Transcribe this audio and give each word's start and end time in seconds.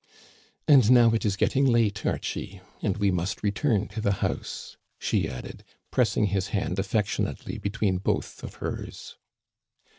And 0.67 0.89
now 0.89 1.11
it 1.13 1.23
is 1.25 1.35
getting 1.35 1.63
late, 1.63 2.03
Archie, 2.07 2.59
and 2.81 2.97
we 2.97 3.11
must 3.11 3.43
return 3.43 3.87
to 3.89 4.01
the 4.01 4.13
house," 4.13 4.75
she 4.97 5.29
added, 5.29 5.63
pressing 5.91 6.25
his 6.25 6.47
hand 6.47 6.79
affectionately 6.79 7.59
between 7.59 7.99
both 7.99 8.41
of 8.41 8.55
hers. 8.55 9.17